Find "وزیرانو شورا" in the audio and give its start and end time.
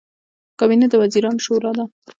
1.03-1.71